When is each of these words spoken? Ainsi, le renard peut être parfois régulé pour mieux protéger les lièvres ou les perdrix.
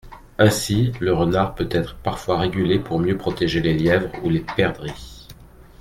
Ainsi, 0.39 0.93
le 0.99 1.13
renard 1.13 1.53
peut 1.53 1.69
être 1.69 1.95
parfois 1.95 2.39
régulé 2.39 2.79
pour 2.79 2.97
mieux 2.97 3.19
protéger 3.19 3.61
les 3.61 3.77
lièvres 3.77 4.09
ou 4.23 4.31
les 4.31 4.39
perdrix. 4.57 5.27